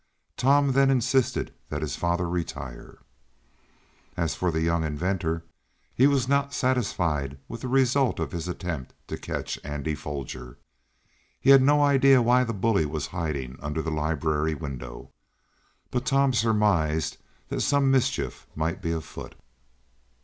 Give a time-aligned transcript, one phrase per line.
[0.35, 3.03] Tom then insisted that his father retire.
[4.17, 5.43] As for the young inventor,
[5.93, 10.57] he was not satisfied with the result of his attempt to catch Andy Foger.
[11.39, 15.11] He had no idea why the bully was hiding under the library window,
[15.91, 17.17] but Tom surmised
[17.49, 19.35] that some mischief might be afoot.